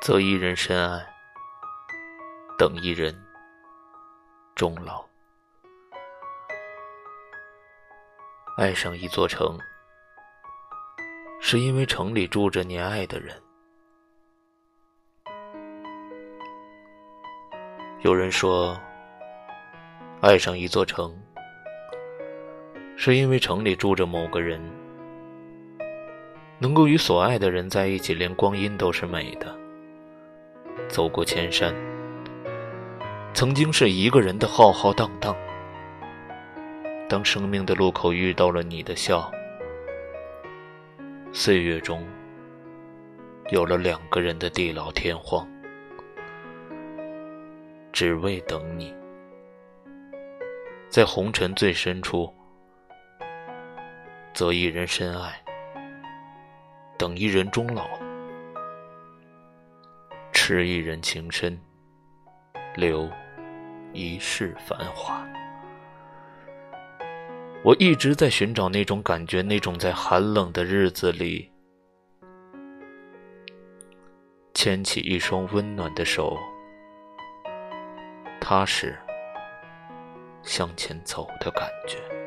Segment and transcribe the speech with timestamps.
[0.00, 1.06] 择一人深爱，
[2.56, 3.14] 等一人
[4.54, 5.04] 终老。
[8.56, 9.58] 爱上一座城，
[11.38, 13.38] 是因为城里住着你爱的人。
[18.00, 18.80] 有人说，
[20.22, 21.14] 爱上一座城，
[22.96, 24.58] 是因为城里住着某个人。
[26.58, 29.59] 能够与所爱的人在一起，连光阴都是美的。
[30.90, 31.72] 走过千山，
[33.32, 35.34] 曾经是一个人的浩浩荡荡。
[37.08, 39.30] 当生命的路口遇到了你的笑，
[41.32, 42.04] 岁月中
[43.50, 45.48] 有了两个人的地老天荒，
[47.92, 48.92] 只为等你，
[50.88, 52.32] 在红尘最深处，
[54.34, 55.40] 择一人深爱，
[56.98, 57.86] 等一人终老，
[60.50, 61.56] 痴一人情深，
[62.74, 63.08] 留
[63.92, 65.24] 一世繁华。
[67.62, 71.52] 我一直在寻找那种感觉，那种在寒冷的日子里
[74.52, 76.36] 牵起一双温暖的手，
[78.40, 78.98] 踏实
[80.42, 82.19] 向前走的感觉。